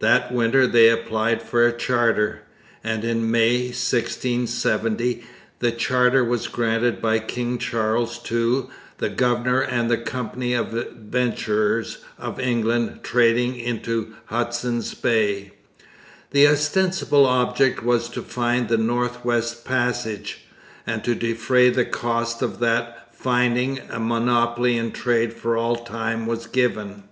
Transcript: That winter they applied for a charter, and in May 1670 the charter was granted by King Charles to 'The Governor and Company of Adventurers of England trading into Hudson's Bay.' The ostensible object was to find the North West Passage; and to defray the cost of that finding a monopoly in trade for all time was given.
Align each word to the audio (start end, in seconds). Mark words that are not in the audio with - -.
That 0.00 0.32
winter 0.32 0.66
they 0.66 0.88
applied 0.90 1.40
for 1.40 1.64
a 1.64 1.72
charter, 1.72 2.42
and 2.82 3.04
in 3.04 3.30
May 3.30 3.66
1670 3.66 5.22
the 5.60 5.70
charter 5.70 6.24
was 6.24 6.48
granted 6.48 7.00
by 7.00 7.20
King 7.20 7.58
Charles 7.58 8.18
to 8.24 8.70
'The 8.96 9.10
Governor 9.10 9.60
and 9.60 10.04
Company 10.04 10.52
of 10.52 10.74
Adventurers 10.74 11.98
of 12.18 12.40
England 12.40 13.04
trading 13.04 13.54
into 13.54 14.16
Hudson's 14.24 14.94
Bay.' 14.94 15.52
The 16.32 16.48
ostensible 16.48 17.24
object 17.24 17.84
was 17.84 18.08
to 18.08 18.22
find 18.22 18.68
the 18.68 18.78
North 18.78 19.24
West 19.24 19.64
Passage; 19.64 20.40
and 20.88 21.04
to 21.04 21.14
defray 21.14 21.70
the 21.70 21.84
cost 21.84 22.42
of 22.42 22.58
that 22.58 23.14
finding 23.14 23.78
a 23.88 24.00
monopoly 24.00 24.76
in 24.76 24.90
trade 24.90 25.32
for 25.34 25.56
all 25.56 25.76
time 25.76 26.26
was 26.26 26.48
given. 26.48 27.04